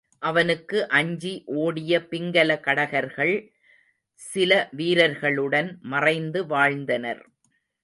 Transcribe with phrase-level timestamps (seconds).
[0.21, 3.33] அவனுக்கு அஞ்சி ஓடிய பிங்கல கடகர்கள்,
[4.21, 7.23] சில வீரர்களுடன் மறைந்து வாழ்ந்தனர்.